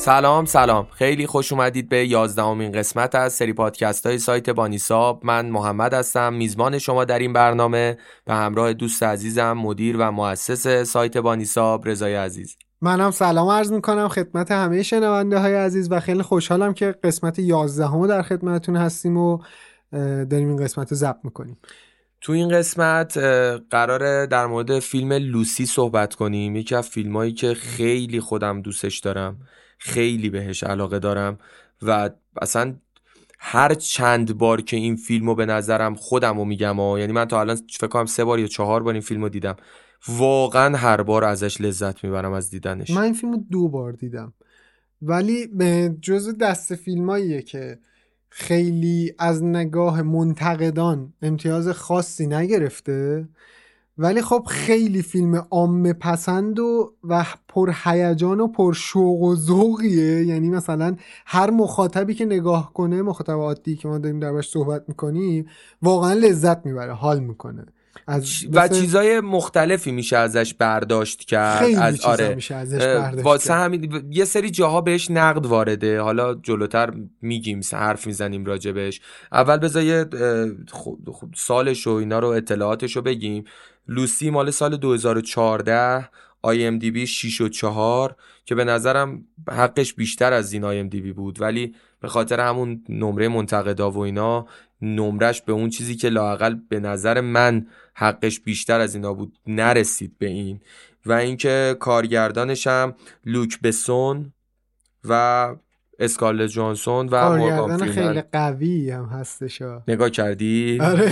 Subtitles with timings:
[0.00, 0.86] سلام سلام.
[0.92, 6.32] خیلی خوش اومدید به یازدهمین قسمت از سری پادکست های سایت بانیساب من محمد هستم
[6.32, 7.98] میزبان شما در این برنامه.
[8.24, 12.56] به همراه دوست عزیزم مدیر و مؤسس سایت بانیساب رضای عزیز.
[12.80, 18.06] منم سلام عرض می‌کنم خدمت همه شنونده های عزیز و خیلی خوشحالم که قسمت یازدهم
[18.06, 19.38] در خدمتتون هستیم و
[20.30, 21.58] داریم این قسمت رو ضبط می‌کنیم.
[22.20, 23.18] تو این قسمت
[23.70, 26.56] قراره در مورد فیلم لوسی صحبت کنیم.
[26.56, 29.36] یکی از فیلمایی که خیلی خودم دوستش دارم.
[29.80, 31.38] خیلی بهش علاقه دارم
[31.82, 32.10] و
[32.42, 32.74] اصلا
[33.38, 37.24] هر چند بار که این فیلم رو به نظرم خودم رو میگم و یعنی من
[37.24, 39.56] تا الان فکر کنم سه بار یا چهار بار این فیلم رو دیدم.
[40.08, 42.90] واقعا هر بار ازش لذت می‌برم از دیدنش.
[42.90, 44.32] من این فیلم رو دو بار دیدم.
[45.02, 47.78] ولی به جز دست فیلماییه که
[48.28, 53.28] خیلی از نگاه منتقدان امتیاز خاصی نگرفته.
[54.00, 60.24] ولی خب خیلی فیلم عام پسند و و پر هیجان و پر شوق و ذوقیه.
[60.24, 65.46] یعنی مثلا هر مخاطبی که نگاه کنه مخاطب عادی که ما داریم دربارش صحبت می‌کنیم
[65.82, 67.66] واقعا لذت می‌بره حال می‌کنه.
[68.06, 72.34] از و چیزای مختلفی میشه ازش برداشت کرد خیلی از آره.
[72.34, 76.00] میشه ازش برداشت واسه همین یه سری جاها بهش نقد وارده.
[76.00, 76.92] حالا جلوتر
[77.22, 79.00] میگیم حرف می‌زنیم راجبش
[79.32, 80.06] اول بذار یه
[81.36, 83.44] سالش و اینا رو اطلاعاتش رو بگیم.
[83.90, 86.08] لوسی مال سال 2014
[86.46, 91.40] IMDb 6 و 4 که به نظرم حقش بیشتر از این IMDb بود.
[91.40, 94.46] ولی به خاطر همون نمره منتقدا و اینا
[94.82, 100.18] نمرش به اون چیزی که لاقل به نظر من حقش بیشتر از اینا بود نرسید
[100.18, 100.60] به این.
[101.06, 102.94] و اینکه کارگردانش هم
[103.24, 104.32] لوک بسون
[105.04, 105.54] و
[105.98, 111.10] اسکارل جانسون و مورگان خیلی قوی هم هستش نگاه کردی؟ آره.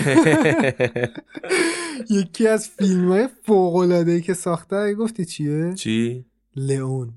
[2.10, 6.24] یکی از فیلم های فوق که ساخته گفتی چیه؟ چی؟
[6.56, 7.12] لئون.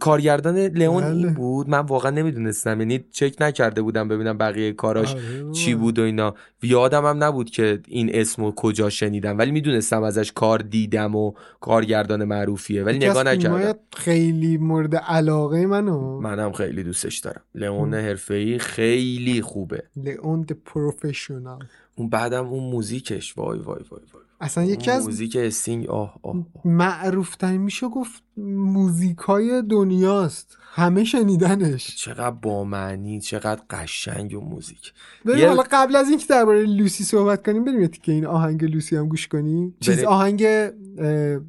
[0.00, 1.32] کارگردان لئون این بله.
[1.32, 1.68] بود.
[1.68, 2.80] من واقعا نمی‌دونستم.
[2.80, 6.34] یعنی چک نکرده بودم ببینم بقیه کاراش آره چی بود و اینا.
[6.62, 9.38] یادم هم نبود که این اسمو کجا شنیدم.
[9.38, 12.84] ولی می‌دونستم ازش کار دیدم و کارگردان معروفیه.
[12.84, 13.78] ولی نگاه نکردم.
[13.96, 16.20] خیلی مورد علاقه منو.
[16.20, 17.42] منم خیلی دوستش دارم.
[17.54, 19.82] لئون حرفه‌ای خیلی خوبه.
[19.96, 21.64] Léon The Professional
[21.98, 23.38] اون بعدم اون موزیکش.
[23.38, 29.18] وای وای وای وای اصلا یکی از موزیک استینگ آه آه, معروف میشه گفت موزیک
[29.18, 30.56] های دنیاست.
[30.60, 31.96] همه شنیدنش.
[31.96, 34.92] چقدر با معنی چقدر قشنگ و موزیک.
[35.24, 39.08] بریم حالا قبل از اینکه درباره لوسی صحبت کنیم بریم که این آهنگ لوسی هم
[39.08, 39.74] گوش کنیم.
[39.80, 40.42] چیز آهنگ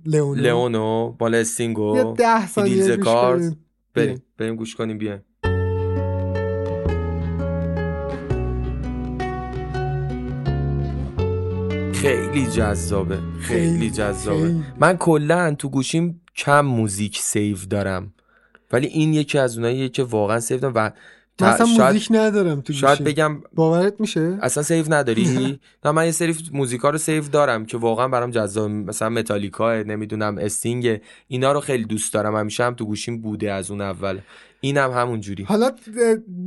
[0.06, 0.42] لئونو.
[0.42, 3.66] لئونو بالا استینگو یه ده ثانیه گوش کنیم.
[3.94, 5.22] بریم بریم گوش کنیم بیایم.
[12.02, 13.20] خیلی جذابه.
[13.42, 14.56] خیلی جذابه.
[14.80, 18.14] من کلا تو گوشیم کم موزیک save دارم.
[18.72, 20.92] ولی این یکی از اوناییه که واقعا save دارم و
[21.42, 26.36] مثلا موزیک ندارم تو شاید بگم باورت میشه؟ اصلا save نداری؟ نه من یه سری
[26.54, 31.86] موزیکا رو save دارم که واقعا برام جذاب مثلا متالیکا نمی‌دونم استینگ اینا رو خیلی
[31.86, 32.36] دوست دارم.
[32.36, 34.20] همیشه هم تو گوشیم بوده از اون اول.
[34.62, 35.72] اینم هم همون جوری حالا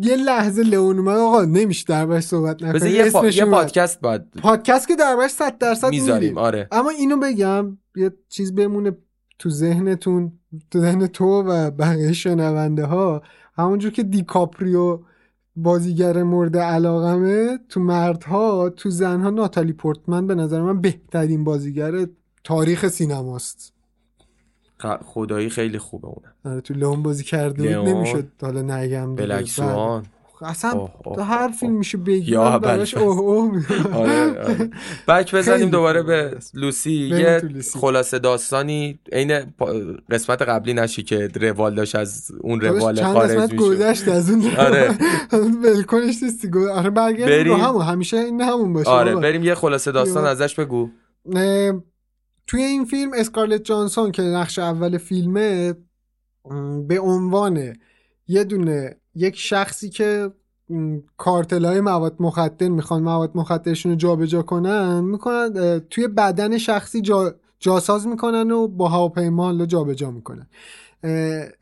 [0.00, 2.94] یه لحظه لئون من آقا نمیشه دربارش صحبت نکنیم.
[2.94, 3.26] یه, پا...
[3.26, 6.68] یه پادکست باید پادکست که دربارش 100 درصد می‌ذاریم آره.
[6.72, 8.96] اما اینو بگم یه چیز بمونه
[9.38, 10.32] تو ذهنتون
[10.70, 14.98] تو ذهن تو و بقیه شنونده ها همونجور که دیکاپریو
[15.56, 22.06] بازیگر مورد علاقمه تو مردها تو زنها ناتالی پورتمن به نظر من بهترین بازیگر
[22.44, 23.72] تاریخ سینماست.
[25.04, 29.16] خدایی خیلی خوبه اونه آره تو لئون بازی کرده نمی‌شد حالا نگم
[30.42, 33.62] بلک سوان اصلا هر فیلم میشه بگی یا براش اوه اوه
[33.94, 34.70] آره, آره.
[35.08, 36.92] بک بزنیم دوباره به لوسی.
[36.92, 37.42] یه
[37.80, 39.40] خلاصه داستانی عین
[40.10, 44.98] قسمت قبلی نشی که روال داشت از اون روال خارج میشه گذشت از اون آره.
[45.64, 46.48] ولکنش نیستی.
[46.72, 47.82] آره برگردیم رو همون.
[47.82, 50.88] همیشه این همون باشه آره بریم یه خلاصه داستان ازش بگو.
[52.46, 55.74] توی این فیلم اسکارلت جانسون که نقش اول فیلمه
[56.88, 57.72] به عنوان
[58.28, 60.30] یه دونه یک شخصی که
[61.16, 67.34] کارتل های مواد مخدر می‌خوان مواد مخدرشون رو جابجا کنن می‌کنن توی بدن شخصی جا
[67.60, 70.46] جاساز می‌کنن و با هواپیما رو جابجا می‌کنن.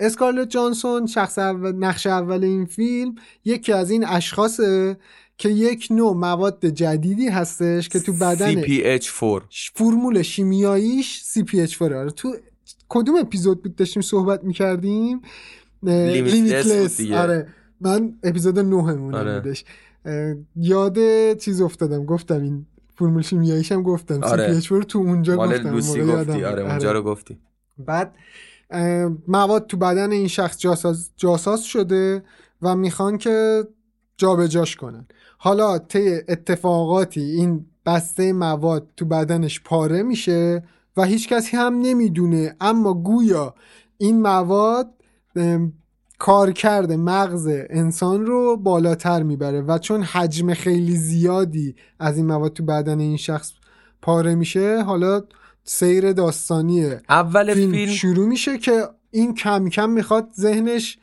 [0.01, 3.15] اسکارلت جانسون شخص اول نقش اول این فیلم
[3.45, 4.97] یکی از این اشخاصه
[5.39, 12.37] که یک نوع مواد جدیدی هستش که تو بدن CPH4 فرمول شیمیاییش CPH4 آره تو
[12.89, 15.21] کدوم اپیزود بود داشتیم صحبت می‌کردیم؟
[15.83, 17.49] لیمیتلس آره.
[17.81, 19.41] من اپیزود نوهمون آره.
[19.41, 19.65] بودش.
[20.57, 20.99] یاد
[21.37, 22.05] چیز افتادم.
[22.05, 24.23] گفتم این فرمول شیمیاییش هم گفتم.
[24.23, 24.61] آره.
[24.61, 25.69] CPH4 تو اونجا گفتم.
[25.69, 26.45] لوسی گفتی.
[26.45, 27.07] آره اونجا رو آره.
[27.07, 27.39] گفتی.
[27.79, 28.15] بعد
[29.29, 32.23] مواد تو بدن این شخص جاساز, جاساز شده
[32.63, 33.65] و می‌خوان که
[34.17, 35.07] جابجاش کنن.
[35.39, 40.63] حالا طی اتفاقاتی این بسته مواد تو بدنش پاره میشه
[40.97, 42.57] و هیچ کسی هم نمی‌دونه.
[42.61, 43.55] اما گویا
[43.99, 44.91] این مواد
[46.19, 52.53] کار کرده مغز انسان رو بالاتر می‌بره و چون حجم خیلی زیادی از این مواد
[52.53, 53.53] تو بدن این شخص
[54.03, 55.23] پاره میشه حالا
[55.65, 60.99] سیر داستانیه اول فیلم, فیلم شروع میشه که این کم کم می‌خواد ذهنش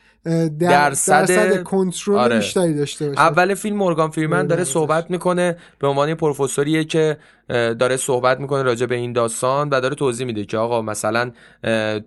[0.59, 2.35] درصد, درصد کنترل آره.
[2.35, 7.17] بیشتری داشته باشه اول فیلم مورگان فیرمن داره صحبت می‌کنه به عنوان پروفسوریه که
[7.49, 11.31] داره صحبت می‌کنه راجع به این داستان و داره توضیح میده که آقا مثلا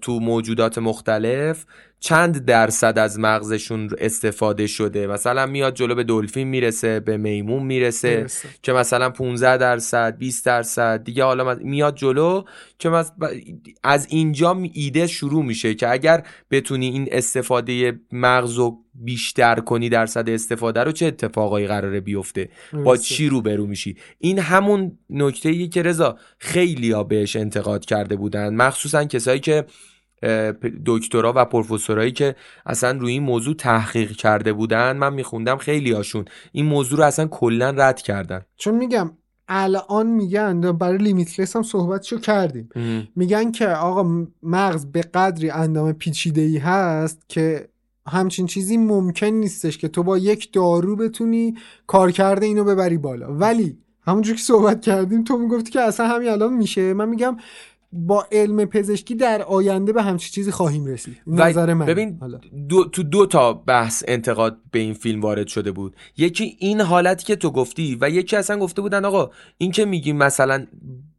[0.00, 1.64] تو موجودات مختلف
[2.00, 8.26] چند درصد از مغزشون استفاده شده؟ مثلا میاد جلو به دلفین می‌رسه به میمون می‌رسه
[8.62, 12.42] که مثلا 15 درصد 20 درصد دیگه حالا میاد جلو
[12.78, 13.04] که
[13.82, 20.28] از اینجا ایده شروع میشه که اگر بتونی این استفاده مغز رو بیشتر کنی درصد
[20.28, 22.48] استفاده رو چه اتفاقایی قراره بیفته؟
[22.84, 28.16] با چی روبرو میشی؟ این همون نکته ای که رضا خیلی ها بهش انتقاد کرده
[28.16, 29.64] بودن مخصوصا کسایی که
[30.86, 32.36] دکترا و پروفسورایی که
[32.66, 37.26] اصلا روی این موضوع تحقیق کرده بودن من میخوندم خیلی هاشون این موضوع رو اصلا
[37.26, 38.40] کلا رد کردن.
[38.56, 39.10] چون میگم
[39.48, 42.68] الان میگن برای لیمیتلس هم صحبتشو کردیم.
[43.16, 47.68] میگن که آقا مغز به قدری اندام پیچیده ای هست که
[48.06, 51.54] همچین چیزی ممکن نیستش که تو با یک دارو بتونی
[51.86, 53.34] کار کرده اینو ببری بالا.
[53.34, 56.94] ولی همونجور که صحبت کردیم تو می‌گفتی که اصلا همین الان میشه.
[56.94, 57.36] من میگم
[57.92, 61.16] با علم پزشکی در آینده به همچین چیزی خواهیم رسید.
[61.26, 61.86] نظر من.
[61.86, 62.20] ببین
[62.68, 65.96] دو، تو دو تا بحث انتقاد به این فیلم وارد شده بود.
[66.16, 70.16] یکی این حالتی که تو گفتی و یکی اصلا گفته بودن آقا این که میگیم
[70.16, 70.66] مثلا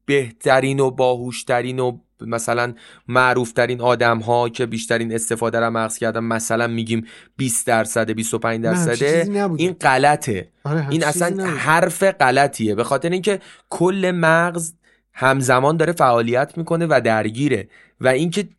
[0.06, 2.74] بهترین و باهوشترین و مثلا
[3.08, 7.06] معروفترین آدم ها که بیشترین استفاده را مغز کردن مثلا میگیم
[7.38, 10.52] 20 درصد 25 درصده این غلطه.
[10.64, 12.76] آره این اصلا حرف غلطیه.
[12.76, 13.40] به خاطر اینکه
[13.70, 14.74] کل مغز
[15.14, 17.70] همزمان داره فعالیت می‌کنه و درگیره.
[18.02, 18.50] و اینکه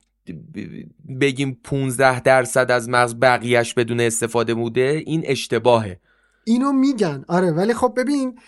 [1.21, 6.01] بگیم 15 درصد از مغز بقیهش بدون استفاده بوده این اشتباهه.
[6.45, 7.25] اینو میگن.
[7.29, 8.39] آره ولی خب ببین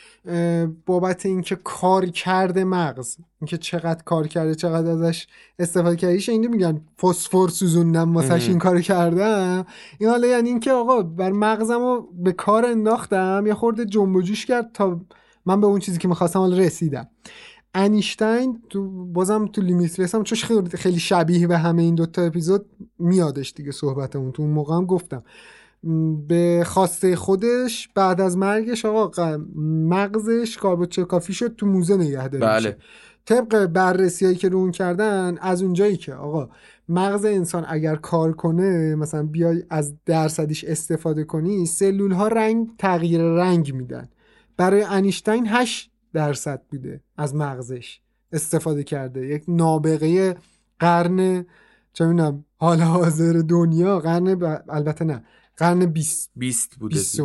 [0.86, 5.26] بابت اینکه کار کرده مغز اینکه چقدر کار کرده چقدر ازش
[5.58, 9.66] استفاده کردیش اینو میگن فسفر سوزوندم واسش این کار کردم.
[9.98, 14.22] این حالا یعنی اینکه آقا بر مغزم رو به کار انداختم یه خورده جنب و
[14.22, 15.00] جوش کرد تا
[15.46, 17.08] من به اون چیزی که می‌خواستم حالا رسیدم.
[17.74, 22.66] انیشتین تو بازم تو لیمیتلس هم چون خیلی شبیه به همه این دوتا اپیزود
[22.98, 24.32] میادش دیگه صحبتمون.
[24.32, 25.22] تو اون موقع هم گفتم.
[26.28, 29.38] به خواسته خودش بعد از مرگش آقا
[29.88, 32.46] مغزش کاربوچه کافی شد تو موزه نگه داره.
[32.46, 32.76] بله.
[33.26, 36.48] طبق بررسی هایی که رو اون کردن از اونجایی که آقا
[36.88, 43.22] مغز انسان اگر کار کنه مثلا بیای از درصدیش استفاده کنی سلول ها رنگ تغییر
[43.22, 44.08] رنگ میدن.
[44.56, 48.00] برای انیشتین 8 درصد بوده از مغزش
[48.32, 49.26] استفاده کرده.
[49.26, 50.36] یک نابغه
[50.78, 51.46] قرن
[51.92, 55.24] چه می‌دونم حال حاضر دنیا قرن البته نه
[55.56, 56.94] قرن 20 20 بوده.
[56.94, 57.20] 20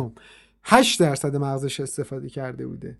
[0.64, 2.98] 8 درصد مغزش استفاده کرده بوده.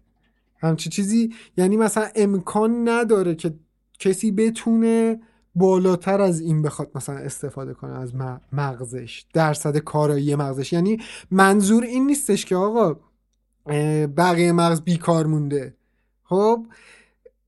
[0.63, 3.55] همچی چیزی یعنی مثلا امکان نداره که
[3.99, 5.21] کسی بتونه
[5.55, 8.13] بالاتر از این بخواد مثلا استفاده کنه از
[8.53, 10.73] مغزش درصد کارایی مغزش.
[10.73, 10.99] یعنی
[11.31, 13.01] منظور این نیستش که آقا
[14.17, 15.75] بقیه مغز بیکار مونده.
[16.31, 16.67] خب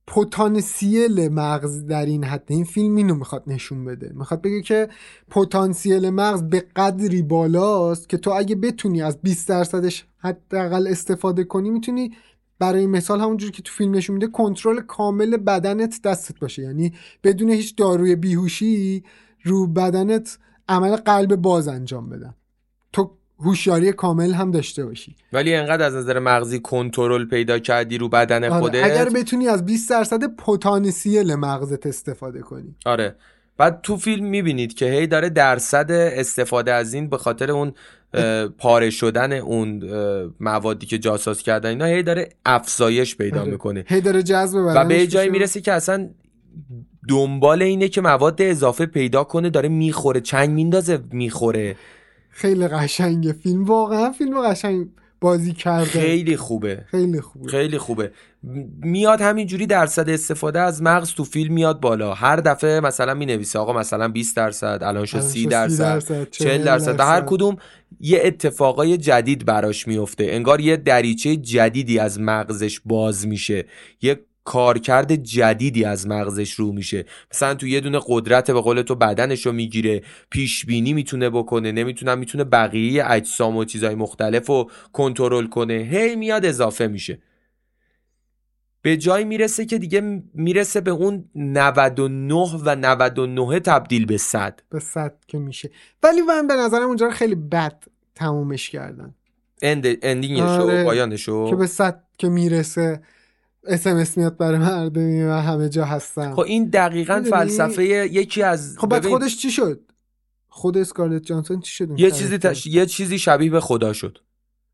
[0.06, 4.12] پتانسیل مغز در این حد این فیلم اینو می‌خواد نشون بده.
[4.14, 4.88] می‌خواد بگه که
[5.30, 11.70] پتانسیل مغز به قدری بالاست که تو اگه بتونی از 20 درصدش حداقل استفاده کنی
[11.70, 12.12] می‌تونی
[12.58, 16.62] برای مثال همونجور که تو فیلم نشون میده کنترل کامل بدنت دستت باشه.
[16.62, 16.92] یعنی
[17.24, 19.04] بدون هیچ داروی بیهوشی
[19.42, 22.34] رو بدنت عمل قلب باز انجام بدن.
[23.42, 25.16] هوشیاری کامل هم داشته باشی.
[25.32, 28.60] ولی انقدر از نظر مغزی کنترل پیدا کردی رو بدن آره.
[28.60, 32.74] خودت؟ اگر بتونی از 20 درصد پتانسیل مغزت استفاده کنی.
[32.86, 33.16] آره.
[33.56, 37.72] بعد تو فیلم می‌بینید که هی داره درصد استفاده از این به خاطر اون
[38.58, 39.82] پاره شدن اون
[40.40, 43.50] موادی که جاساز کردن اینا هی داره افزایش پیدا آره.
[43.50, 43.84] می‌کنه.
[43.88, 46.10] هی داره جذب و به جایی می‌رسه که اصلا
[47.08, 51.76] دنبال اینه که مواد اضافه پیدا کنه داره می‌خوره چنگ میندازه می‌خوره.
[52.32, 53.64] خیلی قشنگه فیلم.
[53.64, 54.88] واقعا فیلم قشنگ
[55.20, 55.84] بازی کرده.
[55.84, 56.84] خیلی خوبه.
[56.86, 57.50] خیلی خوبه.
[57.50, 58.12] خیلی خوبه.
[58.82, 62.14] میاد همینجوری درصد استفاده از مغز تو فیلم میاد بالا.
[62.14, 67.00] هر دفعه مثلا می نویسه آقا مثلا 20 درصد الان شد 30 درصد 40 درصد.
[67.00, 67.56] هر کدوم
[68.00, 70.26] یه اتفاقای جدید براش میفته.
[70.30, 73.64] انگار یه دریچه جدیدی از مغزش باز میشه.
[74.02, 77.04] یه کارکرد جدیدی از مغزش رو میشه.
[77.32, 81.72] مثلا تو یه دونه قدرت به قول تو بدنش رو می‌گیره پیش بینی می‌تونه بکنه
[81.72, 85.74] نمی‌تونم می‌تونه بقیه اجسام و چیزهای مختلف رو کنترل کنه.
[85.74, 87.18] هی میاد اضافه میشه.
[88.82, 94.78] به جای می‌رسه که دیگه می‌رسه به اون 99 و 99 تبدیل به 100 به
[94.80, 95.70] 100 که میشه.
[96.02, 97.84] ولی من به نظرم اونجا خیلی بد
[98.14, 99.14] تمومش کردن.
[99.62, 100.82] اند اندینگش آره.
[100.82, 103.02] و پایانش که به 100 که می‌رسه.
[103.66, 106.34] اسمس میاد برای مردمی و همه جا هستن.
[106.34, 109.80] خب این دقیقا می‌دونی؟ فلسفه یکی از خب بعد خودش چی شد؟
[110.48, 112.66] خود اسکارلت جانسون چی شد یه؟ چیزی تش...
[112.66, 114.18] یه چیزی شبیه به خدا شد.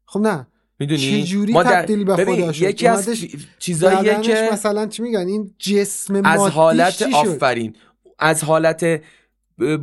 [0.04, 0.47] خب نه.
[0.78, 3.11] می‌دونی؟ چجوری ما در- تبدیل به خدا شد؟ یکی از
[3.59, 7.76] چیزاییه که مثلا چی میگن؟ این جسم از حالت چی شد؟ آفرین.
[8.18, 9.02] از حالت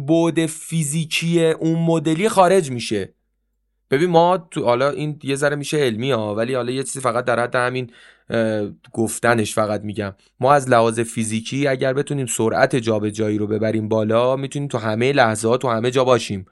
[0.07, 3.13] بود فیزیکی اون مدلی خارج میشه.
[3.91, 7.25] ببین ما تو حالا این یه ذره میشه علمی ها ولی حالا یه چیزی فقط
[7.25, 7.91] در حد همین
[8.93, 10.13] گفتنش فقط میگم.
[10.39, 15.47] ما از لحاظ فیزیکی اگر بتونیم سرعت جابجایی رو ببریم بالا می‌تونیم تو همه لحظه
[15.47, 16.45] ها تو همه جا باشیم.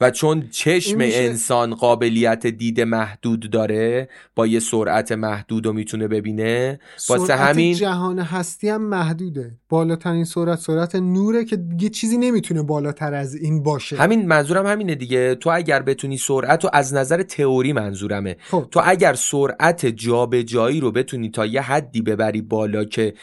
[0.00, 6.80] و چون چشم انسان قابلیت دید محدود داره با یه سرعت محدود رو می‌تونه ببینه
[7.08, 9.50] واسه سرعت همین جهان هستی هم محدوده.
[9.68, 13.96] بالاترین سرعت سرعت نوره که دیگه چیزی نمی‌تونه بالاتر از این باشه.
[13.96, 15.34] همین منظورم همینه دیگه.
[15.34, 18.36] تو اگر بتونی سرعت رو از نظر تئوری منظورمه.
[18.50, 18.66] خب.
[18.70, 23.14] تو اگر سرعت جابجایی رو بتونی تا یه حدی ببری بالا که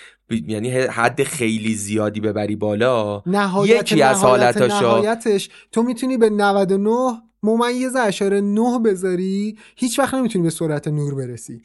[0.48, 6.30] یعنی حد خیلی زیادی ببری بالا نهایت یکی از نهایت حالتاشو- نهایتش تو می‌تونی به
[6.30, 11.62] 99 ممیز اشاره 9 بذاری هیچ وقت نمی‌تونی به سرعت نور برسی.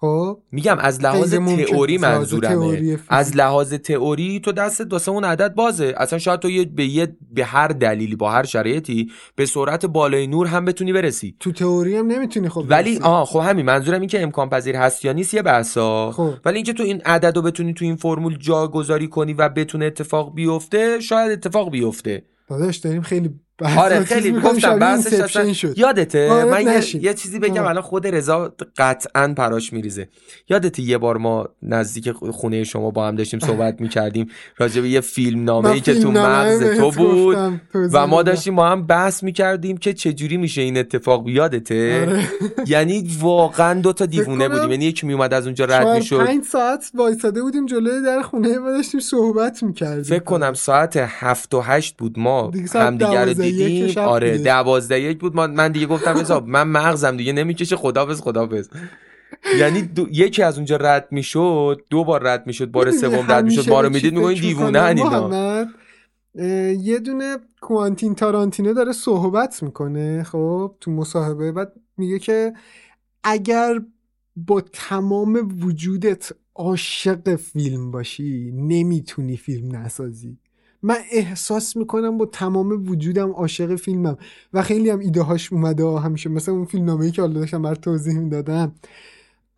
[0.00, 1.34] خب؟ میگم از لحاظ.
[1.34, 2.98] تئوری منظورمه.
[3.08, 5.94] از لحاظ تئوری تو دست واسه اون عدد بازه.
[5.96, 10.26] اصلا شاید تو یه به یه به هر دلیلی با هر شرایطی به سرعت بالای
[10.26, 11.36] نور هم بتونی برسی.
[11.40, 12.98] تو تئوری هم نمی‌تونی خب ولی.
[12.98, 13.66] آها خب همین.
[13.66, 16.34] منظورم این که امکان پذیر هست یا نیست یه بحثا خب.
[16.44, 20.34] ولی اینکه تو این عدد رو بتونی تو این فرمول جاگذاری کنی و بتونه اتفاق
[20.34, 22.22] بیفته شاید اتفاق بیفته.
[22.48, 26.62] داداش داریم خیلی آره خیلی گفتم بحثش اصلا شد یادته وارد من.
[26.62, 27.64] یه, یه چیزی بگم.
[27.66, 30.08] الان خود رضا قطعا پراش میریزه
[30.48, 35.00] یادته یه بار ما نزدیک خونه شما با هم داشتیم صحبت می‌کردیم راجع به یه
[35.00, 37.36] فیلم نامه ای که تو مغز تو بود
[37.92, 38.22] و ما.
[38.22, 42.28] داشتیم ما هم بحث می‌کردیم که چجوری میشه این اتفاق یادته آره.
[42.66, 46.90] یعنی واقعا دو تا دیوونه بودیم یعنی یکی میومد از اونجا رد می‌شد پنج ساعت
[46.94, 51.96] وایساده بودیم جلوی در خونه ما داشتیم صحبت می‌کردیم فکر کنم ساعت هفت و هشت
[51.96, 53.24] بود ما دیگه ساعت همدیگه
[53.88, 54.38] شب آره.
[54.38, 55.36] دوازده یک بود.
[55.36, 57.76] من دیگه گفتم حساب من مغزم دیگه نمی‌کشه.
[57.76, 58.68] خدافظ خدافظ
[59.58, 60.06] یعنی دو...
[60.10, 63.70] یکی از اونجا رد می‌شد دو بار رد می‌شد بار سوم رد می‌شد.
[63.70, 65.66] ما رو می‌دید میگن دیوونه اینا
[66.82, 71.52] یه دونه کوانتین تارانتینو داره صحبت می‌کنه خب تو مصاحبه.
[71.52, 72.52] بعد میگه که
[73.24, 73.80] اگر
[74.36, 80.38] با تمام وجودت عاشق فیلم باشی نمی‌تونی فیلم نسازی.
[80.82, 84.16] من احساس می‌کنم با تمام وجودم عاشق فیلمم
[84.52, 87.74] و خیلی هم ایده هاش اومده همیشه مثل اون فیلم نامه که حالا داشتم بر
[87.74, 88.72] توضیح می‌دادم.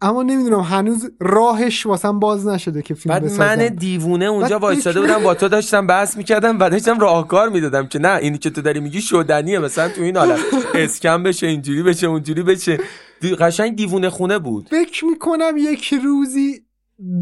[0.03, 3.45] اما نمی‌دونم هنوز راهش واسم باز نشده که فیلم بعد بسازم.
[3.45, 7.99] من دیوونه اونجا وایساده بودم با تو داشتم بحث می‌کردم و داشتم راهکار می‌دادم که
[7.99, 10.39] نه اینی که تو داری میگی شدنیه مثلا تو این حالت
[10.75, 12.79] اسکم بشه اینجوری بشه اونجوری بشه.
[13.21, 14.69] دی- قشنگ دیوونه خونه بود.
[14.69, 16.61] فکر می‌کنم یک روزی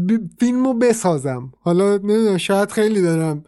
[0.09, 1.51] ب- فیلمو بسازم.
[1.61, 3.43] حالا نمی‌دونم شاید خیلی دارم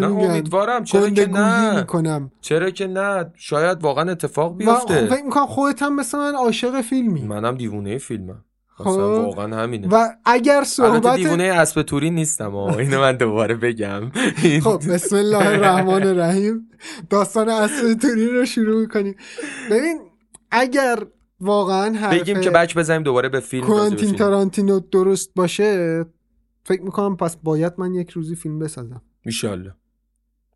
[0.00, 1.80] نه امیدوارم چرا که نه.
[1.80, 2.30] می‌کنم.
[2.40, 5.06] چرا که نه شاید واقعا اتفاق بیفته.
[5.06, 7.22] فکر می‌کنم خودت هم مثل من عاشق فیلمی.
[7.22, 8.44] منم دیوونه فیلمم.
[8.76, 8.86] خب.
[8.86, 9.88] واقعا همینه.
[9.90, 12.54] و اگر صحبت دیوونه اسب توری نیستم.
[12.80, 14.10] اینو من دوباره بگم.
[14.64, 16.68] خب بسم الله الرحمن الرحیم.
[17.10, 19.16] داستان اصل توری رو شروع می‌کنیم.
[19.70, 20.00] ببین
[20.50, 20.98] اگر
[21.40, 24.14] واقعا حرف بگیم که بک بزنیم دوباره به فیلم کوانتین.
[24.14, 26.04] تارانتینو درست باشه
[26.64, 29.02] فکر می‌کنم پس باید من یک روزی فیلم بسازم.
[29.22, 29.74] ایشالله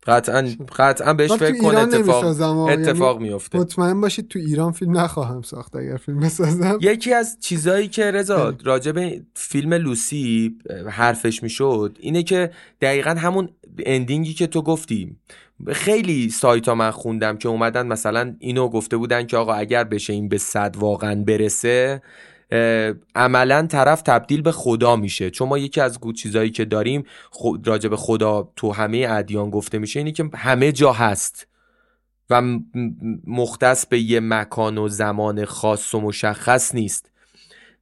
[0.07, 2.39] قطعا قطعا بهش فکر کن اتفاق.
[2.69, 7.37] یعنی اتفاق میفته مطمئن باشید تو ایران فیلم نخواهم ساخت اگر فیلم بسازم یکی از
[7.39, 8.57] چیزایی که رضا بله.
[8.63, 10.57] راجع به فیلم لوسی
[10.89, 12.51] حرفش می‌شد اینه که
[12.81, 13.49] دقیقا همون
[13.85, 15.15] اندینگی که تو گفتی
[15.67, 20.13] خیلی سایت ها من خوندم که اومدن مثلا اینو گفته بودن که آقا اگر بشه
[20.13, 22.01] این به صد واقعا برسه
[23.15, 25.29] عملا طرف تبدیل به خدا میشه.
[25.29, 29.49] چون ما یکی از گو- چیزایی که داریم خود راجع به خدا تو همه ادیان
[29.49, 31.47] گفته میشه اینه که همه جا هست.
[32.29, 32.41] و
[33.27, 37.11] مختص به یه مکان و زمان خاص و مشخص نیست.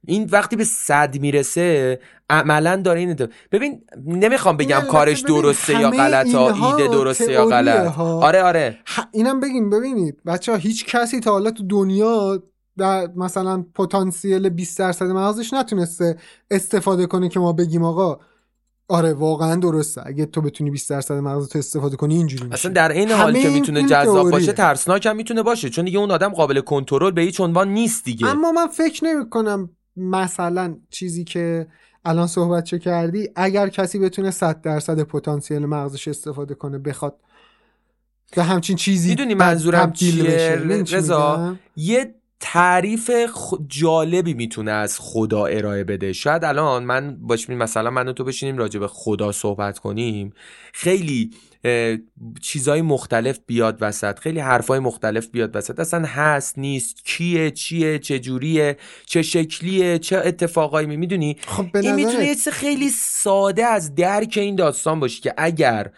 [0.06, 5.88] این وقتی به صد می‌رسه عملا داره این اتفاق- ببین نمی‌خوام بگم کارش درسته یا
[5.88, 7.98] همه غلط ها اینها ایده درسته یا غلط.
[7.98, 8.78] آره آره.
[9.12, 10.22] اینم بگیم ببینید.
[10.26, 12.42] بچه ها هیچ کسی تا حالا تو دنیا
[12.78, 16.16] در مثلا پتانسیل 20 درصد مغزش نتونسته
[16.50, 18.18] استفاده کنه که ما بگیم آقا
[18.88, 20.02] آره واقعا درسته.
[20.06, 22.54] اگه تو بتونی 20 درصد مغز تو استفاده کنی اینجوری میشه.
[22.54, 26.10] اصلا در این حال که می‌تونه جذاب باشه ترسناک هم می‌تونه باشه چون دیگه اون
[26.10, 28.26] آدم قابل کنترل به هیچ عنوان نیست دیگه.
[28.26, 31.66] اما من فکر نمی کنم مثلا چیزی که
[32.04, 37.16] الان صحبت چه کردی اگر کسی بتونه 100 درصد پتانسیل مغزش استفاده کنه بخواد
[38.36, 40.54] به همچین چیزی می‌دونی منظورم چیه؟
[40.90, 43.10] رضا یه تعریف
[43.68, 46.12] جالبی می‌تونه از خدا ارائه بده.
[46.12, 50.32] شاید الان من باش مثلا من و تو بشینیم راجع به خدا صحبت کنیم.
[50.72, 51.30] خیلی
[52.40, 54.18] چیزای مختلف بیاد وسط.
[54.18, 55.80] خیلی حرفای مختلف بیاد وسط.
[55.80, 57.04] اصلا هست نیست.
[57.04, 58.76] کیه چیه چه جوریه
[59.06, 65.00] چه شکلیه چه اتفاقایی می‌دونی؟ خب این می‌تونه یه خیلی ساده از درک این داستان
[65.00, 65.90] باشه که اگر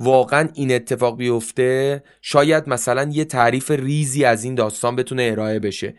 [0.00, 5.94] واقعا این اتفاق بیفته شاید مثلا یه تعریف ریزی از این داستان بتونه ارائه بشه.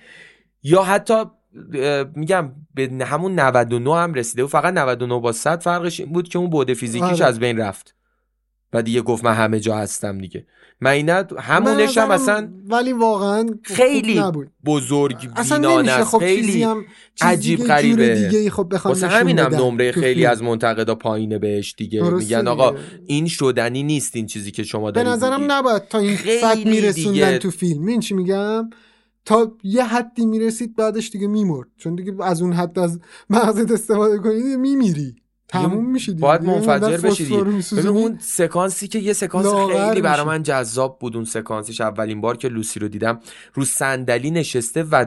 [0.64, 1.24] یا حتی
[2.16, 6.40] میگم به همون 99 هم رسیده و فقط 99 با 100 فرقش این بود که
[6.40, 7.26] اون بوده فیزیکیش آره.
[7.26, 7.97] از بین رفت.
[8.74, 10.46] و دیگه گفت من همه جا هستم دیگه.
[10.82, 14.48] من اینا همونش هم اصلا ولی واقعا خیلی نبود.
[14.66, 16.86] بزرگ بینانه است خب خیلی هم
[17.22, 18.16] عجیب غریبه.
[18.16, 23.84] دیگه خب واسه همینم نمره خیلی از منتقدا پایینه بهش دیگه میگن آقا این شدنی
[23.84, 27.88] نیست این چیزی که شما دارید به نظرم نباید تا این صد میرسوندن تو فیلم.
[27.88, 28.70] این چی میگم؟
[29.26, 31.68] تا یه حدی می‌رسید بعدش دیگه میمرد.
[31.78, 35.16] چون دیگه از اون حد از مغزت استفاده کنید میمیری.
[35.48, 37.38] تموم میشه باید منفجر بشی
[37.78, 42.38] ببین اون سکانسی که یه سکانس خیلی برای من جذاب بود اون سکانسش اولین بار
[42.38, 43.20] که لوسی رو دیدم.
[43.54, 45.06] رو صندلی نشسته و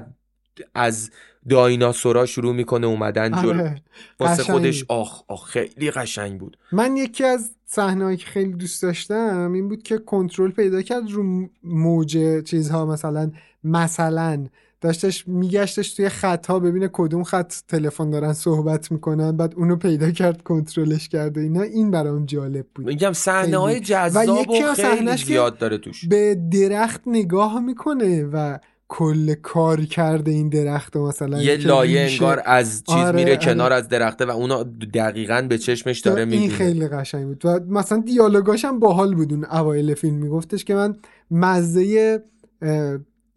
[0.75, 1.11] از
[1.49, 3.83] دایناسورا شروع می‌کنه اومدن جل آره.
[4.21, 6.59] واسه خودش آخ آخ خیلی قشنگ بود.
[6.73, 11.49] من یکی از صحنه‌ای که خیلی دوست داشتم این بود که کنترل پیدا کرد رو
[11.63, 13.31] موج چیزها مثلا
[13.65, 14.47] مثلا
[14.81, 20.11] داشتش میگشتش توی خط ها ببینه کدوم خط تلفن دارن صحبت می‌کنن بعد اونو پیدا
[20.11, 21.63] کرد کنترلش کرده اینا.
[21.63, 22.87] این برام جالب بود.
[22.87, 26.05] میگم صحنه های جذاب و, یکی و خیلی زیاد داره توش.
[26.09, 32.43] به درخت نگاه می‌کنه و کل کار کرده این درخت و مثلا یه لایه انگار
[32.45, 33.45] از چیز آره، میره آره.
[33.45, 34.63] کنار از درخته و اونا
[34.95, 36.43] دقیقا به چشمش داره می‌بینه.
[36.43, 37.47] این خیلی قشنگ بود.
[37.47, 40.17] و مثلا دیالوگاش هم باحال بود اون اوایل فیلم.
[40.17, 40.97] میگفتش که من
[41.31, 42.23] مزه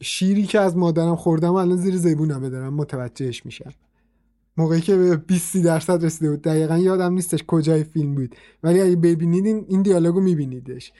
[0.03, 3.73] شیری که از مادرم خوردم الان زیر زیبونم دارم متوجهش میشم.
[4.57, 6.41] موقعی که به 20 درصد رسیده بود.
[6.41, 8.35] دقیقا یادم نیستش کجای فیلم بود.
[8.63, 10.93] ولی اگه ببینید این دیالوگو میبینیدش.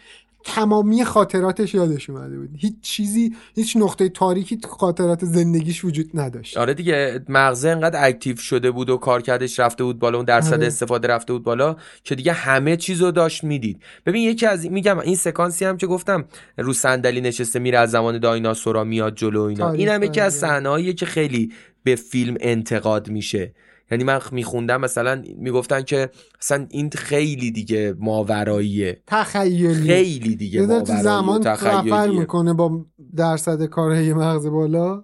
[0.45, 2.49] تمامی خاطراتش یادش اومده بود.
[2.57, 6.57] هیچ چیزی هیچ نقطه تاریکی تو خاطرات زندگیش وجود نداشت.
[6.57, 10.67] آره دیگه مغزه انقدر اکتیو شده بود و کارکردش رفته بود بالا اون درصد آره.
[10.67, 13.81] استفاده رفته بود بالا که دیگه همه چیزو داشت می‌دید.
[14.05, 16.25] ببین یکی از میگم این سکانسی هم که گفتم
[16.57, 19.71] رو صندلی نشسته میره از زمان دایناسورا میاد جلو اینا.
[19.71, 21.53] این هم یکی از صحنه‌ایه که خیلی
[21.83, 23.53] به فیلم انتقاد میشه.
[23.91, 26.09] یعنی من میخوندم مثلا می‌گفتن که
[26.41, 29.01] اصلا این خیلی دیگه ماوراییه.
[29.07, 29.73] تخیلی.
[29.73, 32.05] خیلی دیگه ماورایی زمان تخیلیه.
[32.19, 35.03] می‌کنه با درصد کارهای مغز بالا.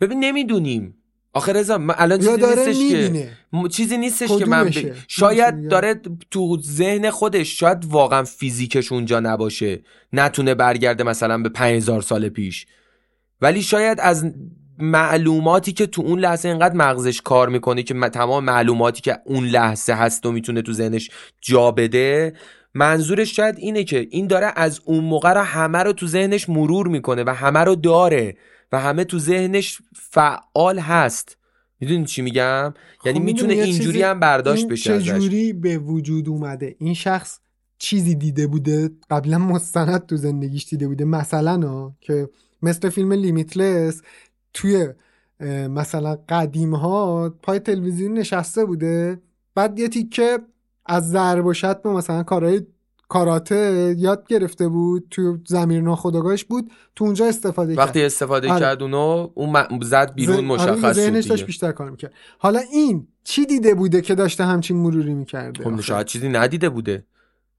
[0.00, 0.94] ببین نمی‌دونیم.
[1.32, 4.72] آخه رضا الان چیزی نیستش که چیزی نیستش که من
[5.08, 9.82] شاید داره تو ذهن خودش شاید واقعا فیزیکش اونجا نباشه.
[10.12, 12.66] نتونه برگرده مثلا به 5000 سال پیش.
[13.40, 14.24] ولی شاید از
[14.82, 19.92] معلوماتی که تو اون لحظه اینقدر مغزش کار می‌کنه که تمام معلوماتی که اون لحظه
[19.92, 22.32] هست و می‌تونه تو ذهنش جا بده
[22.74, 26.88] منظورش شاید اینه که این داره از اون موقع رو همه رو تو ذهنش مرور
[26.88, 28.36] می‌کنه و همه رو داره
[28.72, 31.36] و همه تو ذهنش فعال هست.
[31.80, 36.94] می‌دونی چی میگم؟ خب یعنی می‌تونه اینجوری هم برداشت بشه چجوری به وجود اومده؟ این
[36.94, 37.38] شخص
[37.78, 41.04] چیزی دیده بوده قبلا مستند تو زندگیش دیده بوده.
[41.04, 42.28] مثلا که
[42.62, 44.02] مثل فیلم لیمیتلس
[44.54, 44.88] توی
[45.68, 49.20] مثلا قدیم ها پای تلویزیون نشسته بوده.
[49.54, 50.38] بعد یه تیکه
[50.86, 51.52] از ضرب و
[51.84, 52.62] به مثلا کارهای
[53.08, 58.06] کاراته یاد گرفته بود تو زمیر ناخودآگاهش بود تو اونجا استفاده وقتی کرد.
[58.06, 58.60] استفاده آره.
[58.60, 62.12] کرد اونو اون زد بیرون آره، مشخص داشت بیشتر کار می‌کرد.
[62.38, 67.04] حالا این چی دیده بوده که داشته همچین مروری می‌کرده؟ خب شاید چیزی ندیده بوده.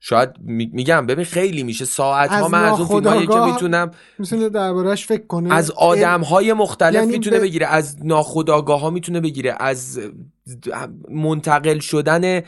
[0.04, 1.86] شاید میگم ببین خیلی میشه.
[1.86, 5.54] ساعت ها من از اون فیلم هایی که می‌تونم می‌تونه دربارش فکر کنه.
[5.54, 10.00] از آدم های مختلف یعنی می‌تونه بگیره از ناخداگاه ها می‌تونه بگیره از
[11.10, 12.42] منتقل شدن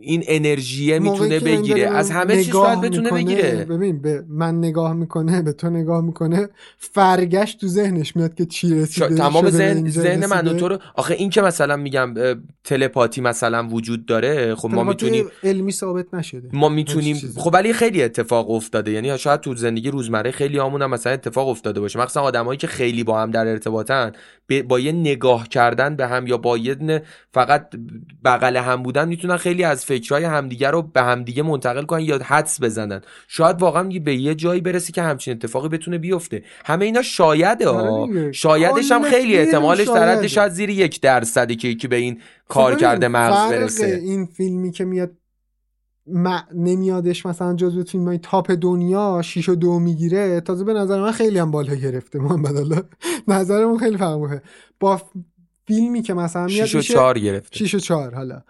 [0.00, 4.92] این انرژیه موقعی می‌تونه بگیره از همه چیز باید بتونه بگیره ببین به من نگاه
[4.92, 8.74] می‌کنه به تو نگاه می‌کنه فرگشت تو ذهنش میاد که چی.
[8.74, 10.52] رسیده تمام ذهن ذهن من و.
[10.52, 12.14] تو رو آخه این که مثلا میگم
[12.64, 17.16] تلپاتی مثلا وجود داره خب ما می‌تونیم علمی ثابت نشده ما می‌تونیم.
[17.36, 21.48] خب ولی خیلی اتفاق افتاده یعنی شاید تو زندگی روزمره خیلی همون هم مثلا اتفاق
[21.48, 24.12] افتاده باشه مخصوصا آدمایی که خیلی با هم در ارتباطن
[24.68, 27.70] با یه نگاه کردن به هم یا با یه فقط
[28.24, 32.62] بغل هم بودن می‌تونن خیلی از فکرهای همدیگه رو به همدیگه منتقل کنن یا حدس
[32.62, 33.00] بزنن.
[33.28, 36.42] شاید واقعا به یه جایی برسی که همچین اتفاقی بتونه بیفته.
[36.64, 38.32] همه اینا شایده آره ها دیگه.
[38.32, 40.26] شایدش هم کل خیلی احتمالش در.
[40.26, 40.52] شاید.
[40.52, 43.86] زیر یک درصده که یکی به این خب کار کرده مغز برسه.
[43.86, 45.10] این فیلمی که میاد
[46.06, 51.00] م- نمیادش مثلا جزو فیلم های تاپ دنیا شیش و دو می‌گیره تازه به نظر
[51.00, 52.82] من خیلی هم بالا گرفته محمد الله
[53.28, 54.40] نظرمون خیلی فرق
[54.80, 55.02] با
[55.66, 57.56] فیلمی که مثلا میاد 6 و 4 گرفته.
[57.58, 58.42] 6 و 4 حالا.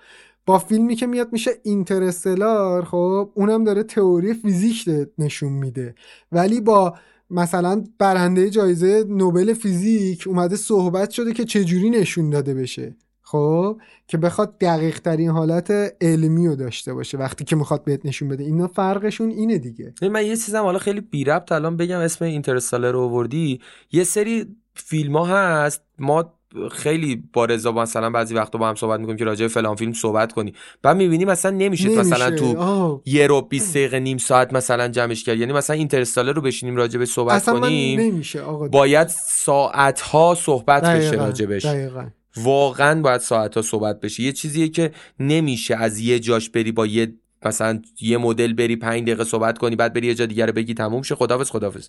[0.49, 5.95] با فیلمی که میاد میشه اینترستلار خب اونم داره تئوری فیزیک نشون میده.
[6.33, 6.95] ولی با
[7.31, 12.97] مثلا برنده جایزه نوبل فیزیک اومده صحبت شده که چجوری نشون داده بشه.
[13.23, 17.19] خب که بخواد دقیق ترین حالت علمی رو داشته باشه.
[17.19, 19.95] وقتی که می‌خواد بهت نشون بده اینا فرقشون اینه دیگه.
[20.03, 23.61] من یه چیزم حالا خیلی بی ربط الان بگم اسم اینترستالر رو آوردی.
[23.93, 25.83] یه سری فیلم ها هست.
[25.99, 26.38] ما
[26.71, 29.93] خیلی با رضا مثلا بعضی وقتا با هم صحبت می‌کنیم که راجع به فلان فیلم
[29.93, 32.45] صحبت کنیم بعد می‌بینیم مثلا نمیشه, مثلا نمیشه.
[32.45, 33.03] تو آه.
[33.07, 36.99] یه رو 20 دقیقه نیم ساعت مثلا جمعش کرد یعنی مثلا اینترستالر رو بشینیم راجع
[36.99, 42.07] به صحبت اصلا من کنیم نمیشه آقا باید ساعت ها صحبت بشه دقیقاً، راجبش دقیقاً.
[42.37, 46.87] واقعا باید ساعت ها صحبت بشه یه چیزیه که نمیشه از یه جاش بری با
[46.87, 50.53] یه مثلا یه مدل بری پنج دقیقه صحبت کنی بعد بری یه جا دیگه رو
[50.53, 51.89] بگی تموم شه خدافظ خدافظ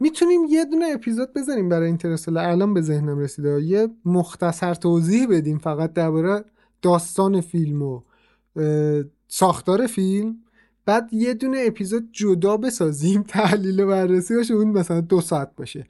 [0.00, 3.62] می‌تونیم یه دونه اپیزود بزنیم برای اینترستلر الان به ذهنم رسیده.
[3.62, 6.44] یه مختصر توضیح بدیم فقط درباره
[6.82, 8.00] داستان فیلم و
[9.28, 10.36] ساختار فیلم.
[10.86, 15.86] بعد یه دونه اپیزود جدا بسازیم تحلیل و بررسی باشه اون مثلا دو ساعت باشه.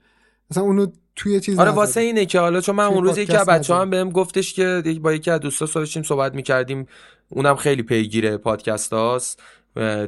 [0.51, 1.71] مثلا اونو توی چیز آره.
[1.71, 3.89] واسه اینه که حالا چون من اون روز یکی از پادکست بچه هم نذاریم.
[3.89, 6.87] بهم گفتش که با یکی از دوستا داشتیم صحبت می‌کردیم
[7.29, 9.43] اونم خیلی پیگیر پادکست هاست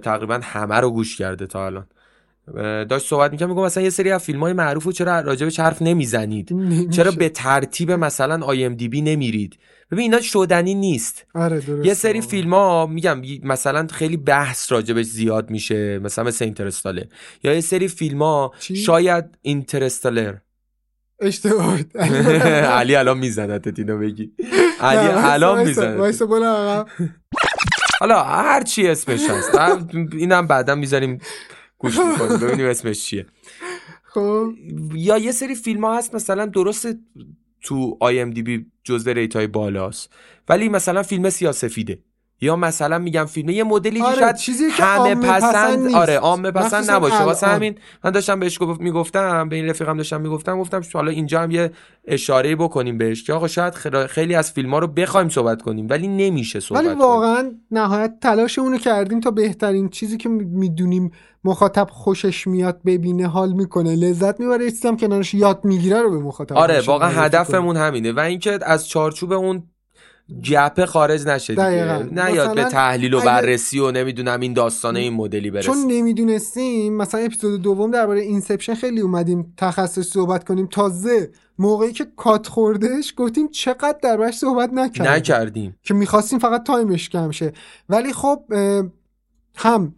[0.03, 1.87] تقریبا همه رو گوش کرده تا الان
[2.85, 5.81] داشت صحبت می‌کنم میگم مثلا یه سری از فیلم های معروف رو چرا راجبش حرف
[5.81, 6.89] نمی‌زنید نمیشه.
[6.89, 9.57] چرا به ترتیب مثلا آی ام دی بی نمیرید
[9.91, 15.05] ببین اینا شدنی نیست آره درست یه سری فیلم ها میگم مثلا خیلی بحث راجبش
[15.05, 17.05] زیاد میشه مثلا مثل اینترستالر
[17.43, 20.36] یا یه سری فیلم ها؟ شاید Interstellar
[21.19, 21.80] اشتباه
[22.80, 24.32] علی الان میزنت اینو بگی.
[24.80, 25.73] علی الان
[26.19, 26.88] برو عقب.
[27.99, 29.56] حالا هر چی اسمش هست.
[30.13, 31.19] اینم بعدا می‌ذاریم
[31.77, 32.39] گوش می‌کنیم.
[32.39, 33.25] ببینیم اسمش چیه.
[34.03, 34.53] خب.
[34.95, 36.88] یا یه سری فیلم ها هست مثلا درست
[37.62, 40.13] تو IMDb جزو rate های بالاست.
[40.49, 41.99] ولی مثلا فیلم سیاسفیده.
[42.41, 45.95] یا مثلا میگم فیلم یه مدلی آره، شاید چیزی که همه پسند پسند نیست.
[45.95, 47.47] آره عامه پسند نباشه واسه.
[47.47, 51.52] همین من داشتم بهش گفت می‌گفتم به این رفیقم داشتم می‌گفتم گفتم حالا اینجا هم
[51.52, 51.71] یه
[52.08, 53.73] اشاره بکنیم بهش که آقا شاید
[54.08, 57.00] خیلی- از فیلم ها رو بخوایم صحبت کنیم ولی نمیشه صحبت ولی کنیم.
[57.02, 61.12] واقعا نهایت تلاش اونو کردیم تا بهترین چیزی که می‌دونیم
[61.43, 66.17] مخاطب خوشش میاد ببینه حال می‌کنه لذت می‌بره چیزی هم کنارش یاد می‌گیره رو به
[66.19, 67.10] مخاطب آره واقعا.
[67.10, 69.63] هدفمون همینه و اینکه از چارچوب اون
[70.51, 72.03] گپه خارج نشه دیگه.
[72.11, 75.67] نیاد به تحلیل و بررسی و نمی‌دونم این داستانه این مدلی برسه.
[75.67, 80.67] چون نمی‌دونستیم مثلا اپیزود دوم درباره Inception خیلی اومدیم تخصص صحبت کنیم.
[80.67, 85.11] تازه موقعی که کات خوردش گفتیم چقدر دربارش صحبت نکردیم.
[85.11, 85.75] نکردیم.
[85.83, 87.53] که می‌خواستیم فقط time ش کم شه.
[87.89, 88.43] ولی خب
[89.55, 89.95] هم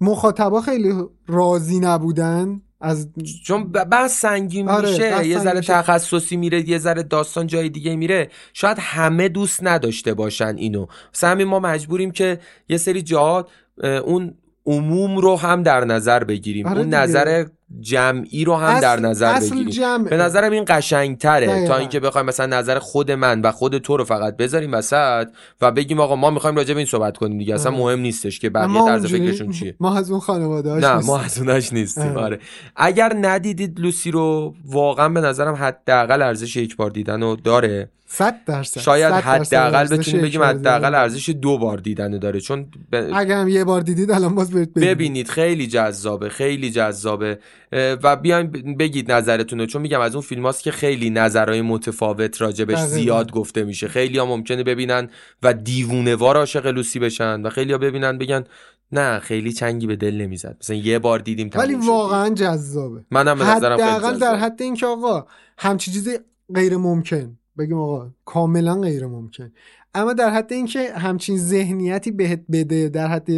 [0.00, 0.94] مخاطبا خیلی
[1.26, 2.60] راضی نبودن.
[2.82, 3.08] از
[3.44, 5.60] چون ب- بحث سنگین آره، میشه یه ذره.
[5.60, 11.44] تخصصی میره یه ذره داستان جای دیگه میره شاید همه دوست نداشته باشن اینو مثلا
[11.44, 13.46] ما مجبوریم که یه سری جاها
[13.82, 14.34] اه، اون
[14.66, 16.98] عموم رو هم در نظر بگیریم آره اون دیگه.
[16.98, 17.44] نظر
[17.80, 19.68] جمعی رو هم در نظر بگیریم.
[19.68, 21.46] جمع به نظرم این قشنگتره.
[21.46, 21.66] دقیقاً.
[21.66, 25.28] تا اینکه بخوایم مثلا نظر خود من و خود تو رو فقط بذاریم وسط
[25.60, 27.54] و بگیم آقا ما می‌خوایم راجع به این صحبت کنیم دیگه.
[27.54, 27.72] اصلا.
[27.72, 29.74] مهم نیستش که بقیه طرز فکرشون چیه.
[29.80, 32.16] ما از اون خانواده نه ما از اوناش نیستیم.
[32.16, 32.38] آره.
[32.76, 37.88] اگر ندیدید لوسی رو واقعا به نظرم حداقل ارزش یک بار دیدن رو داره.
[38.12, 40.94] 100 درصد شاید 100 درصد حداقل بتونیم بگیم حداقل.
[40.94, 43.10] ارزش دو بار دیدن رو داره چون ب...
[43.14, 44.90] اگر هم یه بار دیدید الان باز برید ببینید.
[44.94, 47.38] ببینید خیلی جذابه خیلی جذابه
[47.72, 52.40] و بیاین بگید نظرتون رو چون میگم از اون فیلم هاست که خیلی نظرهای متفاوت
[52.40, 52.78] راجبش.
[52.78, 55.08] زیاد گفته میشه خیلی ها ممکنه ببینن
[55.42, 58.44] و دیوونه وار عاشق لوسی بشن و خیلی ها ببینن بگن
[58.92, 61.74] نه خیلی چنگی به دل نمی‌زد مثلا یه بار دیدیم ولی.
[61.74, 64.36] واقعا جذابه منم به نظرم حداقل در.
[64.36, 65.26] حد اینکه آقا
[65.58, 66.18] همچی چیزی
[66.54, 69.52] غیر ممکن بگیم آقا کاملا غیر ممکن.
[69.94, 73.30] اما در حد اینکه همچین ذهنیتی بهت بده در حد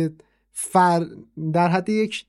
[0.52, 1.06] فر...
[1.52, 2.26] در حد یک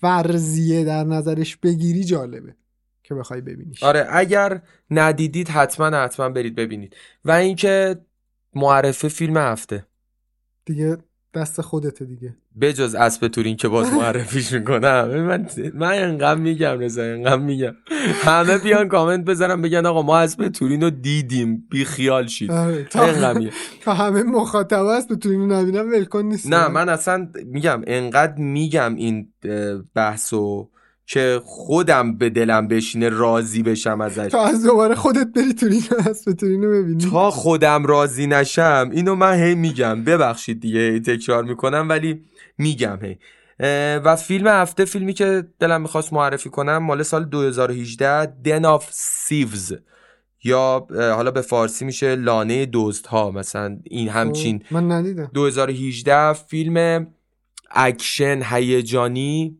[0.00, 2.54] فرضیه در نظرش بگیری جالبه
[3.02, 3.82] که بخوای ببینیش.
[3.82, 6.96] آره اگر ندیدید حتما حتما برید ببینید.
[7.24, 8.00] و اینکه
[8.54, 9.86] معرفه فیلم هفته.
[10.64, 10.96] دیگه
[11.34, 12.36] دست خودته دیگه.
[12.60, 15.08] بجز اسب تورین که باز معرفیش می‌کنم.
[15.08, 17.72] من من انقدر میگم رضا انقدر میگم.
[18.24, 21.66] همه بیان کامنت بذارم بگن آقا ما اسب تورین رو دیدیم.
[21.70, 22.50] بی خیال شید.
[22.50, 23.34] آره، تا,
[23.84, 26.46] تا همه مخاطب اسب تورین رو نبینم ولکن نیست.
[26.52, 29.28] نه من اصلا میگم انقدر میگم این
[29.94, 30.68] بحثو
[31.06, 34.28] که خودم به دلم بشینه راضی بشم ازش.
[34.30, 37.04] تا از دوباره خودت بری تورین اسب تورین رو ببینی.
[37.10, 40.04] تا خودم راضی نشم اینو من هی میگم.
[40.04, 42.20] ببخشید دیگه تکرار می‌کنم ولی
[42.58, 43.18] میگم هی.
[44.04, 49.72] و فیلم هفته فیلمی که دلم می‌خواست معرفی کنم مال سال 2018 Den of Thieves
[50.44, 54.62] یا حالا به فارسی میشه لانه دزد ها مثلا این خب، همچین.
[54.70, 55.30] من ندیدم.
[55.34, 57.06] 2018 فیلم
[57.70, 59.58] اکشن هیجانی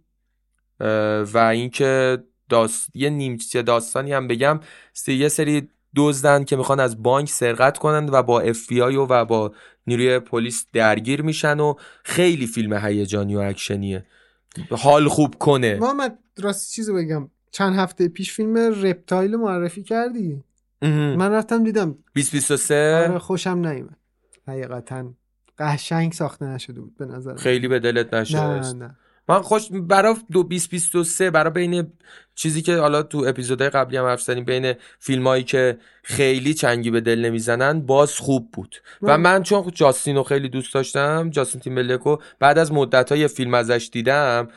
[1.32, 2.96] و اینکه داست...
[2.96, 4.60] یه نیمچه داستانی هم بگم
[5.08, 9.52] یه سری دزدن که می‌خوان از بانک سرقت کنند و با اف و, و با
[9.86, 14.06] نیروی پلیس درگیر میشن و خیلی فیلم هیجانی و اکشنیه.
[14.70, 15.78] حال خوب کنه.
[15.80, 17.30] محمد راست چیزو بگم.
[17.50, 20.42] چند هفته پیش فیلم Reptile معرفی کردی؟
[20.82, 21.98] من رفتم دیدم.
[22.14, 23.96] 2023 آره خوشم نیومد.
[24.48, 25.12] حقیقتا
[25.58, 28.96] قشنگ ساخته نشده بود به نظر خیلی به دلت نشد نه نه.
[29.28, 31.92] من خوش برای دو 2023 برای بین
[32.34, 37.00] چیزی که حالا تو اپیزودهای قبلی هم حرف زدیم بین فیلمایی که خیلی چنگی به
[37.00, 38.76] دل نمی‌زنن باز خوب بود.
[39.02, 43.54] و من چون جاستین رو خیلی دوست داشتم جاستین تیمبلکو بعد از مدت های فیلم
[43.54, 44.48] ازش دیدم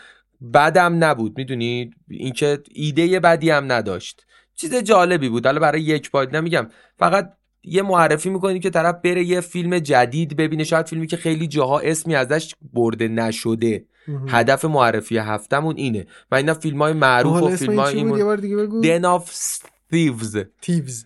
[0.53, 4.25] بدم نبود می‌دونی؟ اینکه ایده بدی هم نداشت.
[4.55, 5.45] چیز جالبی بود.
[5.45, 6.69] حالا برای یک بار نمیگم.
[6.99, 10.63] فقط یه معرفی می‌کنی که طرف بره یه فیلم جدید ببینه.
[10.63, 13.85] شاید فیلمی که خیلی جاها اسمی ازش برده نشده.
[14.27, 16.05] هدف معرفی هفتمون اینه.
[16.31, 19.31] و اینا فیلم های معروف و فیلم های ایمون دن آف
[19.91, 21.05] Thieves Thieves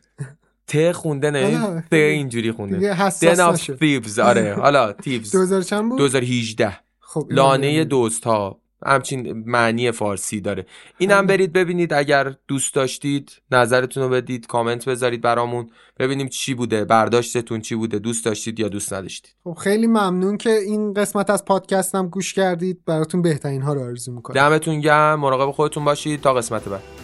[0.68, 3.10] ت خونده نه ت اینجوری خونده.
[3.22, 9.43] Den of Thieves آره حالا Thieves 2000 چند بود؟ 2018 خب لانه دزد ها همچین
[9.46, 10.65] معنی فارسی داره.
[10.98, 15.69] این هم برید ببینید اگر دوست داشتید نظرتون رو بدید کامنت بذارید برامون.
[16.00, 19.36] ببینیم چی بوده برداشتتون چی بوده دوست داشتید یا دوست نداشتید.
[19.43, 22.86] خب خیلی ممنون که این قسمت از پادکستم گوش کردید.
[22.86, 24.36] براتون بهترین ها رو آرزو می‌کنم.
[24.36, 26.22] دمتون گرم مراقب خودتون باشید.
[26.22, 27.03] تا قسمت بعد.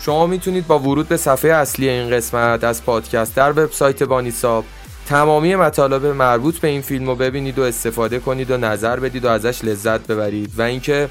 [0.00, 4.64] شما می‌تونید با ورود به صفحه اصلی این قسمت از پادکست در وبسایت بانیساب
[5.06, 9.28] تمامی مطالب مربوط به این فیلم رو ببینید و استفاده کنید و نظر بدید و
[9.28, 10.52] ازش لذت ببرید.
[10.56, 11.08] و اینکه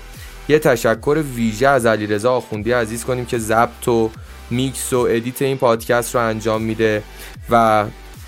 [0.50, 4.10] یه تشکر ویژه از علیرضا آخوندی عزیز کنیم که ضبط و
[4.50, 7.04] میکس و edit این پادکست رو انجام میده
[7.50, 7.86] و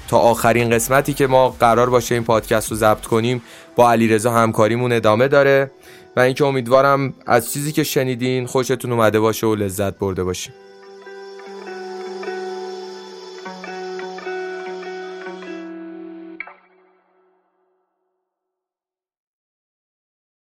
[0.08, 3.42] تا آخرین قسمتی که ما قرار باشه این پادکست رو ضبط کنیم
[3.76, 5.72] با علیرضا همکاریمون ادامه داره.
[6.16, 10.54] و اینکه امیدوارم از چیزی که شنیدین خوشتون اومده باشه و لذت برده باشین.